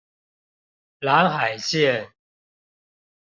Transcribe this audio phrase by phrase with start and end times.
[1.01, 2.09] 藍海線